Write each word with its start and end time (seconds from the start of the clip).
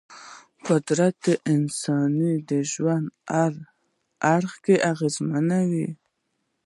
قدرت 0.67 1.15
د 1.25 1.27
انساني 1.53 2.33
ژوند 2.71 3.07
هر 3.31 3.53
اړخ 4.35 4.53
اغېزمنوي. 4.91 5.89